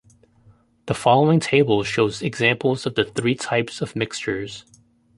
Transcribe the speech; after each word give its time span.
The 0.87 0.95
following 0.95 1.39
table 1.39 1.83
shows 1.83 2.23
examples 2.23 2.87
of 2.87 2.95
the 2.95 3.05
three 3.05 3.35
types 3.35 3.81
of 3.81 3.95
mixtures. 3.95 4.65